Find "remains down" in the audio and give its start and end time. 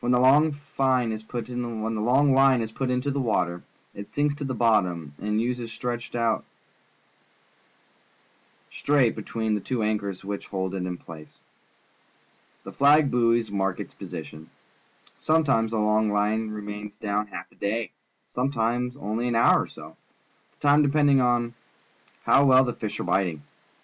16.49-17.27